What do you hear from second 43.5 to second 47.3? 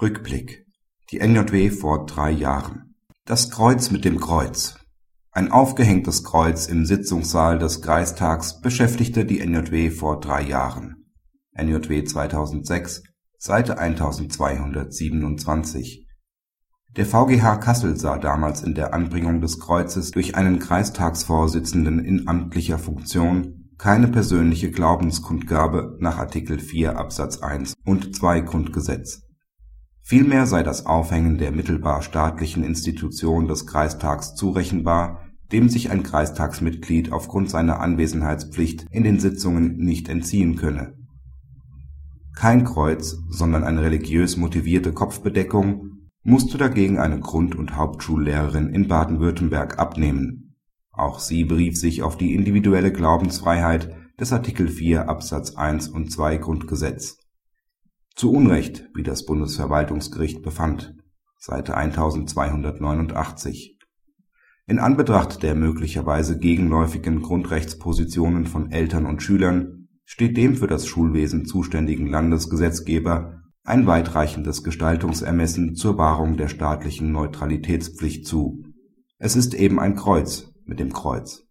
eine religiös motivierte Kopfbedeckung musste dagegen eine